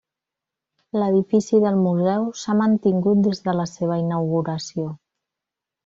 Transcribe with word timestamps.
L'edifici 0.99 1.59
del 1.65 1.77
museu 1.83 2.27
s'ha 2.45 2.57
mantingut 2.63 3.23
des 3.29 3.45
de 3.49 3.57
la 3.61 3.67
seva 3.77 4.03
inauguració. 4.07 4.93